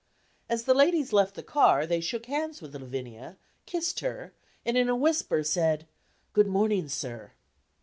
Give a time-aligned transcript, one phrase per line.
[0.49, 4.33] As the ladies left the car, they shook hands with Lavinia, kissed her,
[4.65, 5.85] and in a whisper said
[6.33, 7.33] "good morning, sir."